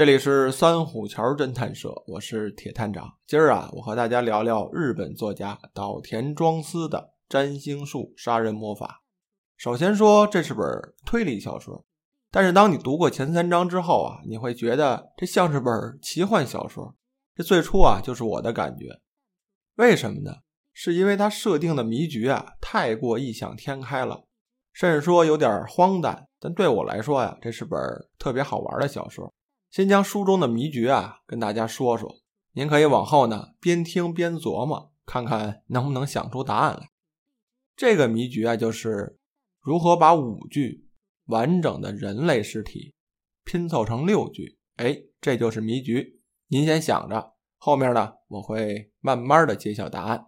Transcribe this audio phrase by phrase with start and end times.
[0.00, 3.06] 这里是三虎桥侦探社，我是铁探长。
[3.26, 6.98] 今儿啊，我和大家聊聊日本作家岛田庄司的
[7.28, 9.02] 《占星术杀人魔法》。
[9.62, 10.64] 首先说，这是本
[11.04, 11.84] 推理小说，
[12.30, 16.96] 但是当你读过前三章之后啊，你会觉得这像是本奇幻小说。
[17.34, 18.86] 这最初啊，就是我的感觉。
[19.74, 20.36] 为什么呢？
[20.72, 24.24] 是因为它设定的迷局啊，太过异想天开了，
[24.72, 26.26] 甚至说有点荒诞。
[26.40, 27.78] 但对我来说呀，这是本
[28.18, 29.30] 特别好玩的小说。
[29.70, 32.20] 先将书中的谜局啊跟大家说说，
[32.54, 36.90] 您可以往后呢边听边琢磨，看看能不能想出答案来。
[37.76, 39.20] 这个谜局啊就是
[39.60, 40.88] 如何把五具
[41.26, 42.94] 完整的人类尸体
[43.44, 44.58] 拼凑成六具。
[44.74, 46.20] 哎，这就是谜局。
[46.48, 50.26] 您先想着，后面呢我会慢慢的揭晓答案。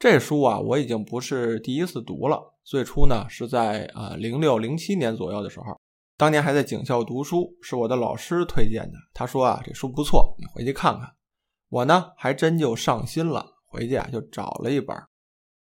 [0.00, 5.80] 这书啊我已经不是第一次读了，最初呢是在啊零六零七年左右的时候。
[6.16, 8.98] 当年还在警校读书，是我的老师推荐的。
[9.12, 11.08] 他说啊，这书不错，你回去看看。
[11.68, 14.96] 我呢，还真就上心了，回去啊就找了一本。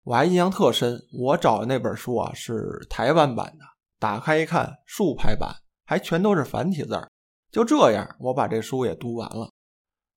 [0.03, 3.65] 我还印象特深，我找的那本书啊是台湾版的。
[3.99, 7.11] 打开一看，竖排版，还全都是繁体字儿。
[7.53, 9.51] 就这样，我把这书也读完了。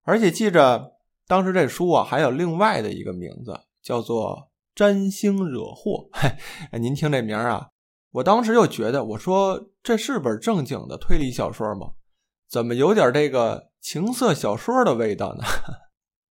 [0.03, 0.93] 而且记着，
[1.27, 4.35] 当时这书啊还有另外的一个名字，叫做
[4.73, 6.09] 《占星惹祸》。
[6.17, 6.33] 嘿，
[6.79, 7.67] 您听这名啊。
[8.13, 11.93] 我当时就觉得，我说这是本正经的推理小说吗？
[12.47, 15.43] 怎么有点这个情色小说的味道呢？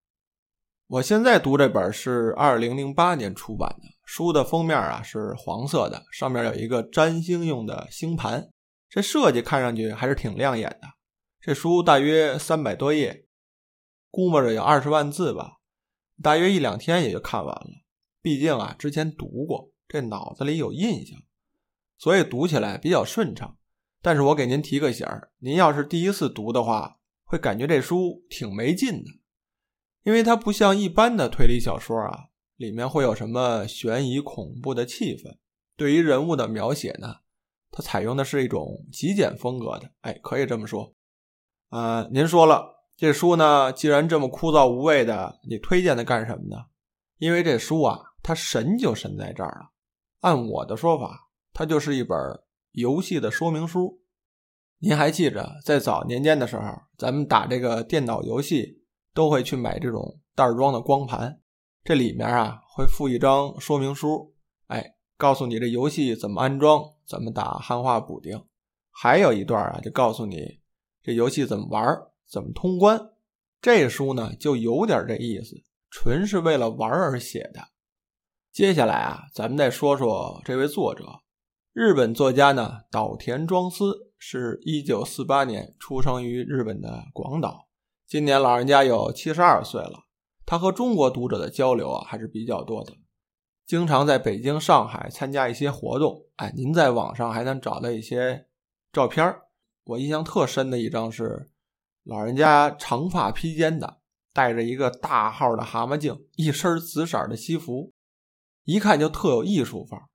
[0.86, 8.48] 我现在读这本是二零零八年出版的，书的封面啊是黄色的，上面有一个占星用的星盘，
[8.88, 10.86] 这设计看上去还是挺亮眼的。
[11.40, 13.26] 这书大约三百多页，
[14.12, 15.54] 估摸着有二十万字吧，
[16.22, 17.70] 大约一两天也就看完了。
[18.20, 21.18] 毕竟啊，之前读过，这脑子里有印象。
[22.02, 23.56] 所以读起来比较顺畅，
[24.02, 29.10] 但是我给您提个醒儿，您要是第一次读的话，会感觉这书挺没劲的，
[30.02, 35.36] 因为它不像一般的推理小说啊，里面会有什么悬疑恐怖的气氛。
[35.76, 37.18] 对于人物的描写呢，
[37.70, 40.92] 它采用的是一种极简风格的，哎，可以这么说。
[41.70, 46.64] 呃，您说了，这书呢，既然这么枯燥无味的，你推荐它干什么呢？
[47.18, 49.70] 因为这书啊，它神就神在这儿了。
[50.22, 51.28] 按我的说法。
[51.52, 52.18] 它就是一本
[52.72, 54.00] 游戏的说明书。
[54.78, 56.62] 您还记着，在早年间的时候，
[56.98, 58.82] 咱们打这个电脑游戏
[59.14, 61.40] 都会去买这种袋装的光盘，
[61.84, 64.34] 这里面啊会附一张说明书，
[64.66, 68.44] 哎，告诉你这游戏怎么安装，怎么打汉化补丁，
[68.90, 70.58] 还有一段啊就告诉你
[71.02, 71.84] 这游戏怎么玩，
[72.28, 72.98] 怎么通关。
[73.60, 75.54] 这书呢就有点这意思，
[75.90, 77.68] 纯是为了玩而写的。
[78.50, 81.04] 接下来啊，咱们再说说这位作者。
[81.74, 87.66] 日本作家呢，岛田庄司是一九四八年出生于日本的广岛，
[88.06, 90.04] 今年老人家有七十二岁了。
[90.44, 92.92] 他和中国读者的交流啊还是比较多的，
[93.66, 96.26] 经常在北京、上海参加一些活动。
[96.36, 98.48] 哎，您在网上还能找到一些
[98.92, 99.34] 照片
[99.84, 101.50] 我印象特深的一张是
[102.04, 104.02] 老人家长发披肩的，
[104.34, 107.94] 戴着一个大号的蛤蟆镜，一身紫色的西服，
[108.64, 110.10] 一看就特有艺术范儿。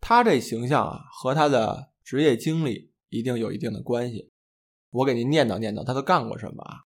[0.00, 4.30] 他这形象啊，和他的职业经历一定有一定的关系。
[4.90, 6.84] 我给您念叨念叨，他都干过什么啊？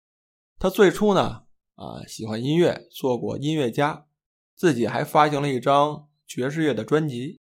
[0.58, 4.06] 他最初呢，啊，喜欢音乐，做过音乐家，
[4.56, 7.38] 自己还发行了一张爵士乐的专辑。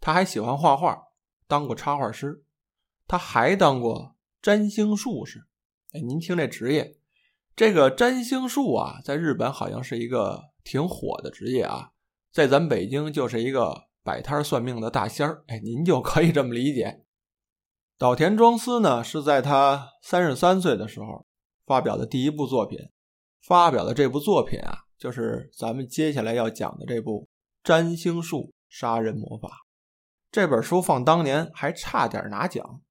[0.00, 0.98] 他还喜欢画画，
[1.46, 2.42] 当过插画师。
[3.06, 5.46] 他还当过占星术士。
[5.92, 6.96] 哎，您听这职业，
[7.54, 11.90] 这个占星术啊，在日本好像是一个挺火的职业啊，
[12.32, 13.89] 在咱北京就是一个。
[14.02, 17.04] 摆摊算命的大仙儿，哎，您就可以这么理解。
[17.98, 21.26] 岛田庄司呢，是在他三十三岁的时候
[21.66, 22.78] 发表的第一部作品。
[23.42, 27.22] 发表的这部作品啊，就是咱们接下来要讲的这部
[27.64, 29.48] 《占星术杀人魔法》。
[30.30, 32.82] 这本书放当年还差点拿奖，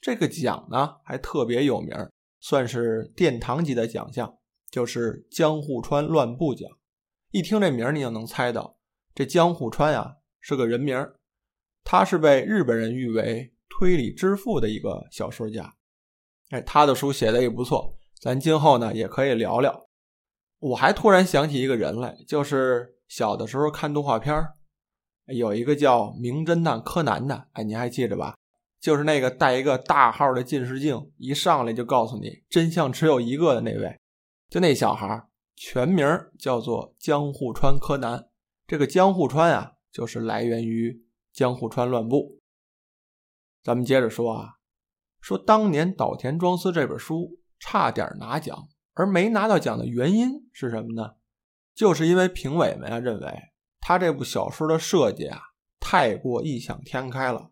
[0.00, 1.96] 这个奖呢还特别有名，
[2.40, 4.38] 算是殿堂级的奖项，
[4.70, 6.68] 就是江户川乱步奖。
[7.30, 8.76] 一听这名，你就能猜到
[9.14, 10.18] 这江户川呀。
[10.46, 10.94] 是个人名
[11.84, 15.74] 他是被日本人誉为推理之父的一个小说家。
[16.50, 19.88] 哎，他的书写的也不错，咱今后呢也可以聊聊。
[20.58, 24.34] 我还突然想起一个人来，就是小的时候看动画片
[25.28, 28.36] 有一个叫《名侦探柯南》的，哎，你还记着吧？
[28.78, 33.98] 就是那个带一个大号的近视镜，一上来就告诉你真相只有一个的那位，
[34.50, 35.26] 就那小孩
[35.56, 36.06] 全名
[36.38, 38.28] 叫做江户川柯南。
[38.66, 41.02] 这个江户川啊，就是来源于
[41.32, 42.38] 江户川乱步。
[43.62, 44.56] 咱们接着说啊，
[45.22, 48.68] 说当年岛田庄司这本书差点拿奖。
[48.96, 51.16] 而没拿到奖的原因是什么呢？
[51.74, 53.36] 就是因为评委们啊认为
[53.80, 55.40] 他这部小说的设计啊
[55.80, 57.50] 太过异想天开了，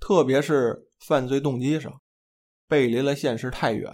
[0.00, 2.02] 特别是犯罪动机上
[2.66, 3.92] 背离了现实太远。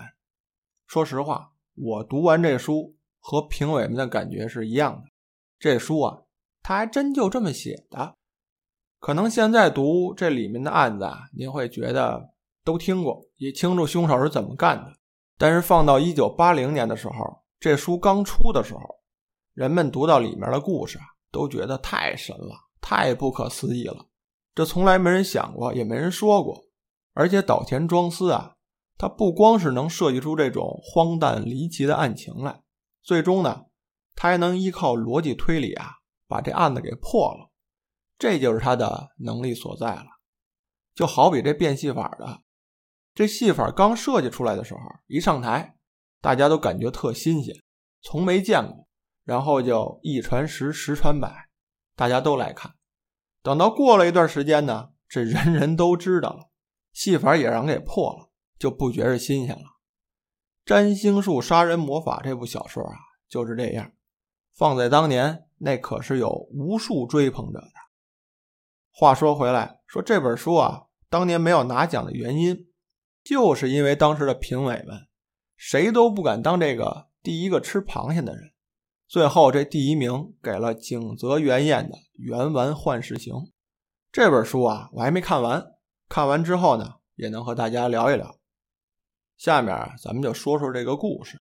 [0.87, 5.11] 说实话，我读完这书和评委们的感觉是一样的。
[5.59, 6.23] 这书啊，
[6.69, 8.15] 他还真就这么写的。
[9.01, 12.29] 可能现在读这里面的案子啊，您会觉得
[12.63, 14.93] 都听过，也清楚凶手是怎么干的。
[15.39, 17.15] 但是放到一九八零年的时候，
[17.59, 18.81] 这书刚出的时候，
[19.55, 24.05] 人们读到里面的故事啊，都觉得太神了，太不可思议了。
[24.55, 26.65] 这从来没人想过，也没人说过。
[27.15, 28.57] 而且岛田庄司啊，
[28.99, 32.61] 他不光是能设计出这种荒诞离奇的案情来，
[33.03, 33.65] 最终呢，
[34.15, 35.93] 他还能依靠逻辑推理啊，
[36.29, 37.51] 把这案子给破了。
[38.17, 40.07] 这就是他的能力所在了。
[40.95, 42.43] 就好比这变戏法的。
[43.15, 45.77] 这戏法刚设计出来的时候，一上台，
[46.21, 47.55] 大家都感觉特新鲜，
[48.03, 48.87] 从没见过。
[49.25, 51.49] 然后就一传十，十传百，
[51.95, 52.77] 大家都来看。
[53.43, 56.49] 等到过了一段时间呢，这人人都知道了，
[56.93, 59.63] 戏法也让给破了，就不觉着新鲜了。
[60.65, 62.97] 《占星术杀人魔法》这部小说啊，
[63.29, 63.93] 就是这样。
[64.55, 67.73] 放在当年，那可是有无数追捧者的。
[68.91, 72.67] 话说回来，说这本书啊，当年没有拿奖的原因。
[73.25, 75.07] 就是因为当时的评委们
[75.55, 78.55] 谁都不敢当这个第一个吃螃蟹的人，
[79.07, 83.35] 最后这第一名给了井泽原彦的《圆丸幻世行》
[84.11, 85.63] 这本书啊，我还没看完，
[86.09, 88.39] 看完之后呢，也能和大家聊一聊。
[89.37, 91.39] 下面，咱们就说说这个故事。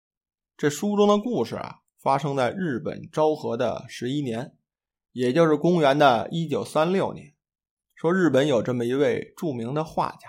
[0.57, 4.55] 这书中的故事啊，发生在日本昭和的十一年，
[5.13, 7.33] 也就是公元的一九三六年。
[7.95, 10.29] 说日本有这么一位著名的画家。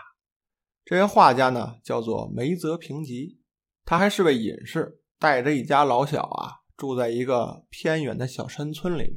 [0.85, 3.41] 这位画家呢，叫做梅泽平吉，
[3.83, 9.15] 他还是位隐士，带着一家老小啊，住在一个偏远的小山村里面。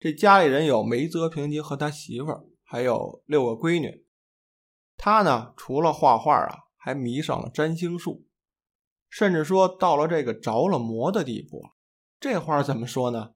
[0.00, 4.04] 这家里人有梅泽平吉和他媳妇儿，还有六个闺女。
[4.96, 8.26] 他呢，除了画画啊，还迷上了占星术，
[9.14, 11.62] 甚至说到了这个着了魔的地步。
[12.18, 13.34] 这话怎么说呢？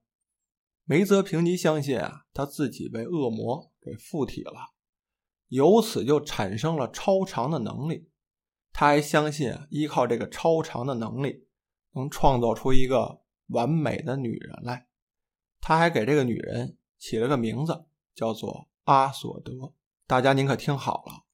[0.82, 4.74] 梅泽平吉相信啊，他自己被恶魔给附体了。
[5.46, 8.10] 由此就产生了超常的能力，
[8.72, 11.46] 他还相信啊，依靠这个超常的能力，
[11.94, 14.88] 能创造出一个完美的女人来。
[15.60, 17.84] 他还给这个女人起了个名字，
[18.16, 19.72] 叫做阿索德。
[20.08, 21.24] 大家您可听好了，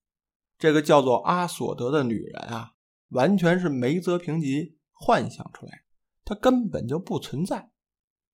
[0.59, 2.74] 这个叫做阿索德的女人啊，
[3.15, 5.85] 完全是梅泽平吉幻想出来，
[6.25, 7.71] 他根本就不存在。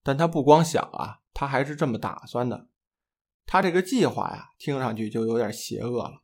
[0.02, 2.68] 但他不光想啊，他还是这么打算的。
[3.44, 6.22] 他这个计划呀，听上去就有点邪恶了。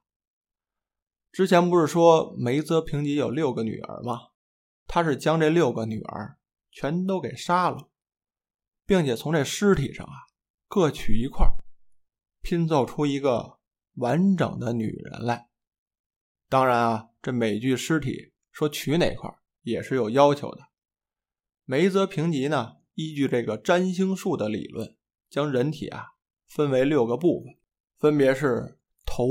[1.31, 4.29] 之前不是说梅泽平吉有六个女儿吗？
[4.87, 6.39] 他是将这六个女儿
[6.71, 7.91] 全都给杀了，
[8.87, 10.15] 并且从这尸体上啊
[10.69, 11.47] 各取一块，
[12.41, 13.59] 拼凑出一个
[13.97, 15.51] 完整的女人来。
[16.49, 19.31] 当然啊，这每具尸体说取哪块
[19.65, 20.63] 也是有要求的。
[21.67, 24.97] 梅泽平吉呢，依据这个占星术的理论，
[25.29, 26.07] 将人体啊。
[26.49, 27.55] 分为六个部分，
[27.99, 29.29] 分别是头、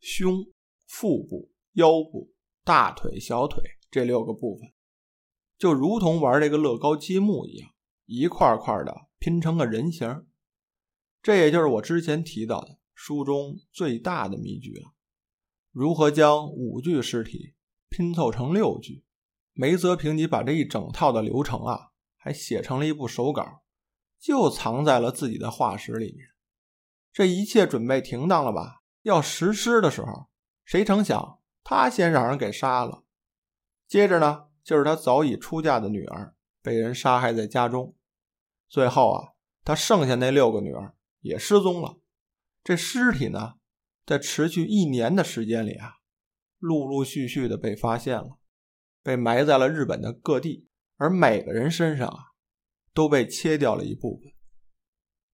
[0.00, 0.46] 胸、
[0.86, 2.32] 腹部、腰部、
[2.64, 4.72] 大腿、小腿这六个部分，
[5.58, 7.74] 就如同玩这个乐高积木一样，
[8.06, 10.24] 一块块的拼成个人形。
[11.20, 14.94] 这也就是我之前提到的书中最大的谜局了：
[15.72, 17.52] 如何将五具尸体
[17.92, 19.04] 拼凑成六句？
[19.52, 23.62] 梅泽平吉把这一整套的流程啊，还写成了一部手稿，
[24.18, 26.26] 就藏在了自己的画室里面。
[27.12, 28.80] 这一切准备停当了吧？
[29.02, 30.28] 要实施的时候，
[30.64, 33.04] 谁成想他先让人给杀了。
[33.86, 37.94] 接着呢，就是他早已出嫁的女儿被人杀害在家中。
[38.70, 41.98] 最后啊，他剩下那六个女儿也失踪了。
[42.64, 43.56] 这尸体呢，
[44.06, 45.96] 在持续一年的时间里啊，
[46.62, 48.38] 陆陆续续的被发现了，
[49.02, 52.18] 被埋在了日本的各地，而每个人身上啊，
[52.94, 54.32] 都被切掉了一部分。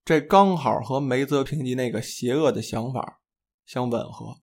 [0.03, 3.21] 这刚好和梅泽平吉那个邪恶的想法
[3.63, 4.39] 相吻合。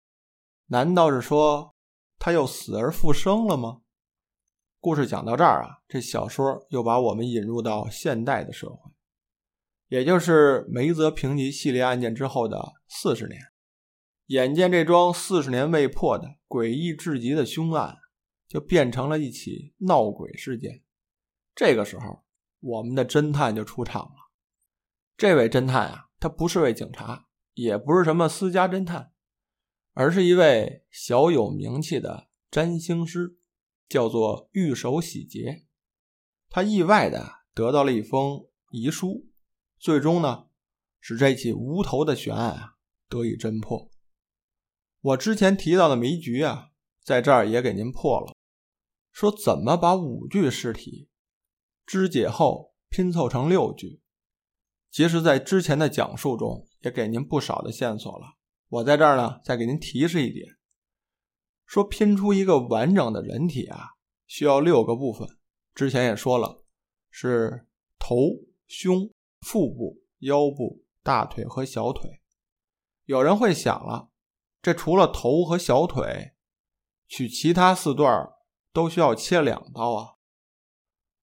[0.67, 1.75] 难道是说
[2.19, 3.81] 他又死而复生了吗？
[4.79, 8.93] 故事讲到这儿啊，这小说又把我们引入到现代的社会，
[9.89, 13.41] 也就是梅泽平吉系列案件之后的四十年。
[14.27, 17.99] 眼见这桩四十年未破的诡异至极的凶案，
[18.49, 20.83] 就变成了一起闹鬼事件。
[21.55, 22.25] 这个时候，
[22.61, 24.31] 我们的侦探就出场了。
[25.17, 29.13] 这位侦探啊，他不是位警察，也不是什么私家侦探，
[29.93, 33.37] 而是一位小有名气的占星师，
[33.89, 35.67] 叫做玉手洗劫。
[36.49, 39.29] 他意外的得到了一封遗书，
[39.79, 40.47] 最终呢，
[40.99, 42.77] 使这起无头的悬案啊
[43.09, 43.91] 得以侦破。
[45.05, 46.71] 我之前提到的谜局啊，
[47.03, 48.35] 在这儿也给您破了。
[49.13, 51.11] 说怎么把五具尸体
[51.85, 54.01] 肢解后拼凑成六具？
[54.91, 58.37] 其实，在之前的讲述中也给您不少的线索了。
[58.69, 60.57] 我在这儿呢，再给您提示一点：
[61.67, 63.97] 说拼出一个完整的人体啊，
[64.27, 65.29] 需要六个部分。
[65.75, 66.65] 之前也说了，
[67.11, 67.67] 是
[67.99, 68.17] 头、
[68.67, 72.23] 胸、腹部、腰部、大腿和小腿。
[73.05, 74.09] 有人会想了。
[74.65, 76.33] 这除了头和小腿，
[77.07, 78.31] 取其他四段
[78.73, 80.15] 都需要切两刀啊。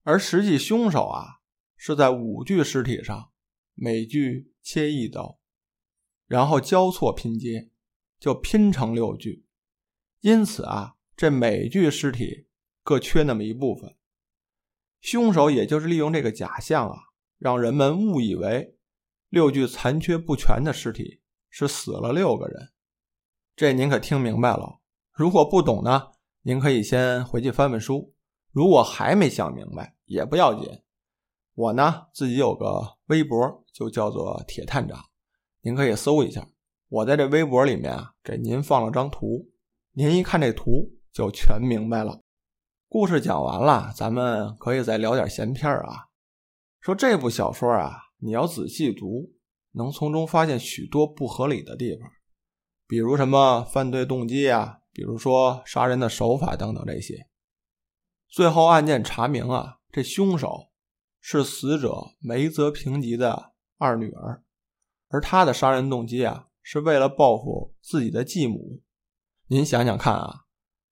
[0.03, 1.41] 而实际凶手啊
[1.75, 3.31] 是在五具尸体上
[3.73, 5.39] 每具切一刀，
[6.27, 7.71] 然后交错拼接，
[8.19, 9.47] 就拼成六具。
[10.19, 12.45] 因此啊，这每具尸体
[12.83, 13.97] 各缺那么一部分。
[14.99, 16.95] 凶手也就是利用这个假象啊，
[17.39, 18.77] 让人们误以为
[19.29, 22.71] 六具残缺不全的尸体是死了六个人。
[23.61, 24.79] 这您可听明白了？
[25.11, 28.11] 如果不懂呢，您可以先回去翻翻书。
[28.49, 30.81] 如果还没想明白，也不要紧。
[31.53, 34.99] 我呢自己有个微博，就叫做铁探长，
[35.61, 36.47] 您可以搜一下。
[36.89, 39.51] 我在这微博里面啊，给您放了张图，
[39.91, 42.19] 您一看这图就全明白了。
[42.89, 46.07] 故事讲完了，咱们可以再聊点闲篇啊。
[46.79, 49.33] 说这部小说啊，你要仔细读，
[49.73, 52.09] 能从中发现许多不合理的地方。
[52.91, 57.25] 比如什么犯罪动机啊，比如说杀人的手法等等这些。
[58.27, 60.71] 最后案件查明啊，这凶手
[61.21, 64.43] 是死者梅泽平吉的二女儿，
[65.07, 68.81] 而她的杀人动机啊，是为了报复自己的继母。
[69.47, 70.41] 您想想看啊，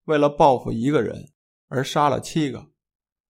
[0.06, 1.34] 为了报复一个人
[1.68, 2.70] 而杀了七个，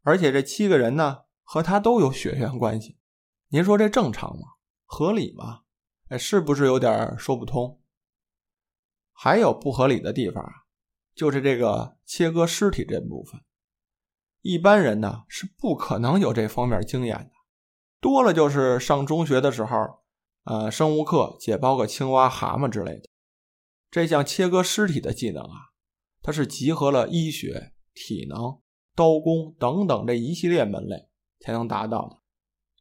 [0.03, 2.99] 而且这七个人呢和他都有血缘关系，
[3.47, 4.43] 您说这正常吗？
[4.85, 5.61] 合理吗？
[6.09, 7.75] 哎，是不是有点说不通？
[9.21, 10.49] 还有不合理的地方啊，
[11.13, 13.41] 就是这个切割尸体这部分，
[14.39, 17.31] 一般人呢是不可能有这方面经验的，
[17.99, 19.75] 多了就是上中学的时候，
[20.45, 23.09] 呃，生物课解剖个青蛙、蛤蟆之类的。
[23.91, 25.75] 这项切割尸体的技能啊，
[26.21, 28.61] 它是集合了医学、体能、
[28.95, 31.09] 刀工等等这一系列门类
[31.41, 32.21] 才能达到的。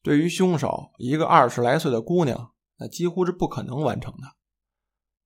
[0.04, 4.37] 对于凶手一个二十来岁的姑娘，那几乎是不可能完成的。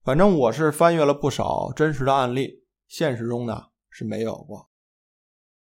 [0.04, 4.68] 反正我是翻阅了不少真实的案例，现实中呢是没有过。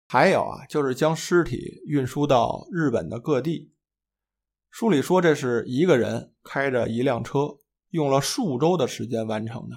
[0.06, 3.74] 还有啊，就是将尸体运输到日本的各地。
[4.70, 7.58] 书里说这是一个人开着一辆车，
[7.90, 9.76] 用了数周的时间完成的。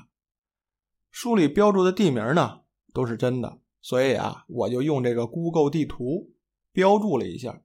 [1.11, 2.61] 书里标注的地名呢
[2.93, 6.33] 都是真的，所以啊，我就用这个 Google 地图
[6.71, 7.61] 标注了一下，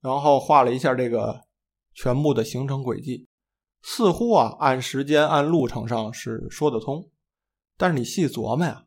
[0.00, 1.48] 然后画了一下这个
[1.92, 3.26] 全部的行程轨迹。
[3.82, 7.10] 似乎啊，按时间、按路程上是说得通，
[7.76, 8.86] 但是你细琢磨呀，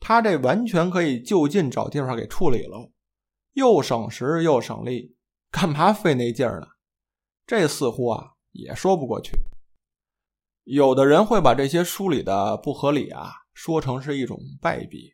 [0.00, 2.90] 他这完全可以就近找地方给处理了，
[3.52, 5.14] 又省时又省力，
[5.50, 6.66] 干嘛费那劲儿呢？
[7.46, 9.32] 这似乎啊也说不过去。
[10.62, 15.12] 有的人会把这些书里的不合理啊说成是一种败笔，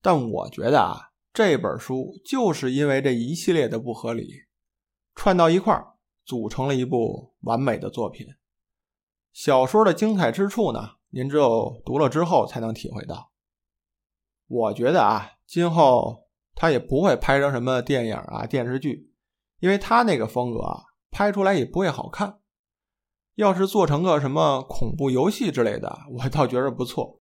[0.00, 4.30] 但我觉得啊，这本书就是因为这一系列的不合理
[5.16, 5.95] 串到一块儿。
[6.26, 8.26] 组成了一部完美的作品。
[9.32, 13.32] 小说的精彩之处呢，您只有读了之后才能体会到。
[14.48, 19.12] 我觉得啊，今后他也不会拍成什么电影啊、电视剧，
[19.60, 22.40] 因为他那个风格啊，拍出来也不会好看。
[23.34, 27.20] 要是做成个什么恐怖游戏之类的，我倒觉着不错。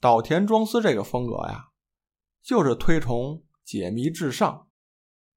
[0.00, 1.70] 岛田庄司这个风格呀，
[2.42, 4.68] 就是推崇解谜至上，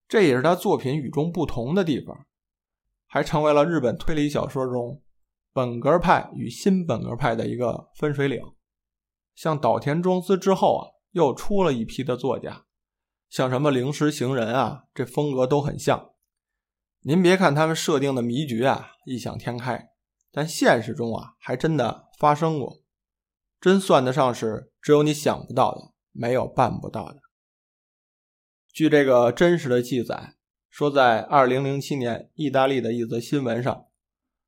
[0.08, 2.28] 这也是他作品与众不同的地方。
[3.10, 5.02] 还成为了日本推理小说中
[5.52, 8.40] 本格派与新本格派的一个分水岭。
[9.34, 12.66] 像岛田庄司之后啊，又出了一批的作家，
[13.30, 16.12] 像什么灵石行人啊，这风格都很像。
[17.02, 19.90] 您别看他们设定的谜局啊异想天开，
[20.32, 22.82] 但现实中啊还真的发生过，
[23.60, 27.20] 真算得上是只有你想不到的，没有办不到的。
[28.72, 30.36] 据这个真实的记载，
[30.70, 33.88] 说在2007年意大利的一则新闻上，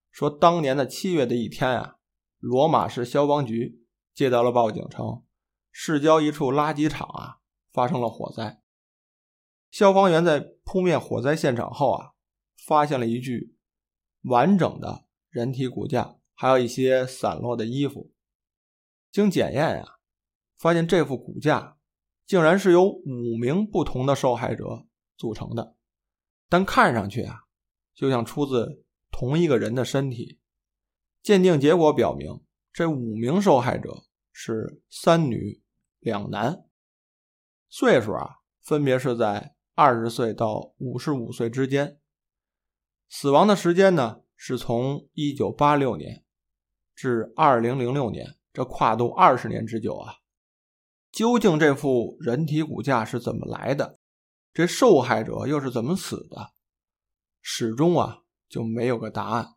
[0.09, 1.97] 说当年的七月的一天啊，
[2.39, 5.23] 罗马市消防局接到了报警，称
[5.71, 7.39] 市郊一处垃圾场啊
[7.71, 8.61] 发生了火灾。
[9.71, 12.11] 消防员在扑灭火灾现场后啊，
[12.65, 13.55] 发现了一具
[14.23, 18.11] 完整的人体骨架，还有一些散落的衣服。
[19.11, 19.99] 经检验啊，
[20.57, 21.77] 发现这副骨架
[22.25, 24.85] 竟然是由五名不同的受害者
[25.17, 25.75] 组成的，
[26.51, 27.45] 但看上去啊，
[27.95, 30.37] 就像出自同一个人的身体。
[31.23, 32.41] 鉴定结果表明，
[32.73, 34.03] 这五名受害者
[34.33, 35.63] 是三女
[35.99, 36.65] 两男，
[37.69, 41.97] 岁数啊，分别是在二十岁到五十五岁之间。
[43.07, 46.25] 死亡的时间呢，是从一九八六年
[46.93, 48.35] 至二零零六年。
[48.51, 50.15] 这跨度二十年之久啊！
[51.09, 54.00] 究竟这副人体骨架是怎么来的？
[54.53, 56.51] 这受害者又是怎么死的？
[57.41, 59.55] 始终啊就没有个答案。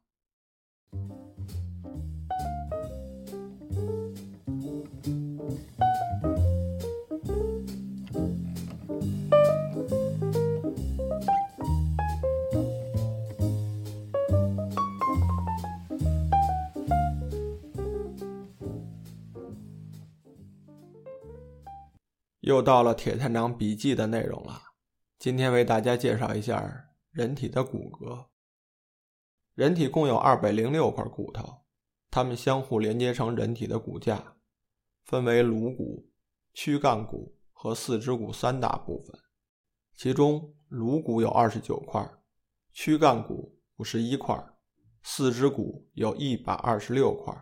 [22.41, 24.74] 又到了铁探长笔记的内容了。
[25.25, 28.27] 今天为大家介绍一下人体的骨骼。
[29.55, 31.63] 人体共有二百零六块骨头，
[32.11, 34.37] 它们相互连接成人体的骨架，
[35.03, 36.11] 分为颅骨、
[36.53, 39.19] 躯干骨和四肢骨三大部分。
[39.97, 42.07] 其中，颅骨有二十九块，
[42.71, 44.39] 躯干骨五十一块，
[45.03, 47.35] 四肢骨有一百二十六块。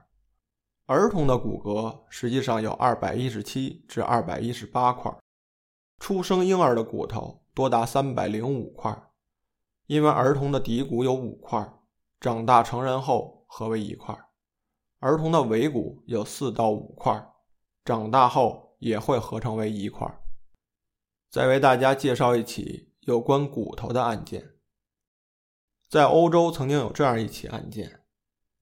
[0.86, 5.12] 儿童的骨骼实际上有二百一十七至二百一十八块，
[5.98, 9.10] 出生婴儿的骨头多达三百零五块，
[9.86, 11.72] 因为儿童的骶骨有五块，
[12.18, 14.14] 长大成人后合为一块；
[15.00, 17.26] 儿童的尾骨有四到五块，
[17.84, 20.08] 长大后也会合成为一块。
[21.30, 24.52] 再为大家介绍一起有关骨头的案件，
[25.88, 28.00] 在欧洲曾经有这样一起案件。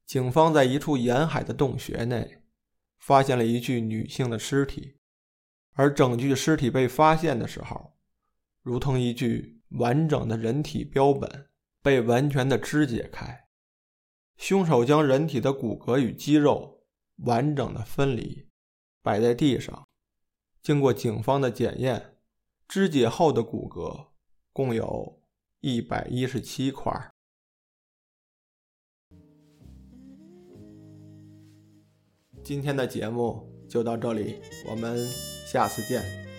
[0.04, 2.42] 警方在一处沿海的洞穴内
[2.98, 4.98] 发现了一具女性的尸体，
[5.74, 7.96] 而整具尸体被发现的时候，
[8.62, 11.48] 如同一具完整的人体标本
[11.82, 13.48] 被完全的肢解开。
[14.36, 16.82] 凶手将人体的骨骼与肌肉
[17.16, 18.48] 完整的分离，
[19.02, 19.86] 摆在地上。
[20.62, 22.16] 经过警方的检验，
[22.66, 24.08] 肢解后的骨骼
[24.52, 25.22] 共有
[25.60, 27.10] 一百一十七块。
[32.42, 35.06] 今天的节目就到这里，我们
[35.46, 36.29] 下次见。